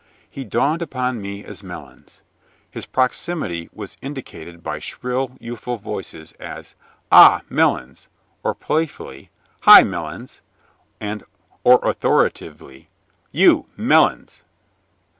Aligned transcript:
He 0.27 0.43
dawned 0.43 0.81
upon 0.81 1.21
me 1.21 1.45
as 1.45 1.61
Melons. 1.61 2.21
His 2.71 2.87
proximity 2.87 3.69
was 3.71 3.97
indicated 4.01 4.63
by 4.63 4.79
shrill, 4.79 5.37
youthful 5.39 5.77
voices, 5.77 6.31
as 6.39 6.73
"Ah, 7.11 7.41
Melons!" 7.51 8.07
or 8.41 8.55
playfully, 8.55 9.29
"Hi, 9.59 9.83
Melons!" 9.83 10.41
or 11.63 11.87
authoritatively, 11.87 12.87
"You 13.31 13.67
Melons!" 13.77 14.43